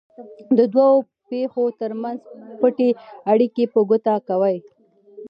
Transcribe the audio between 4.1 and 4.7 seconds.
کوي.